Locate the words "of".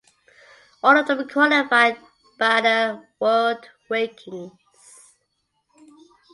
0.97-1.05